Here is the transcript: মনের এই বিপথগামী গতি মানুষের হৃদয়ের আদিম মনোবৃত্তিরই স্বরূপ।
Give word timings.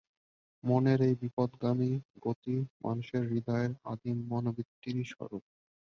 মনের 0.63 0.99
এই 1.01 1.15
বিপথগামী 1.21 1.91
গতি 2.25 2.55
মানুষের 2.85 3.23
হৃদয়ের 3.31 3.71
আদিম 3.91 4.17
মনোবৃত্তিরই 4.31 5.05
স্বরূপ। 5.11 5.43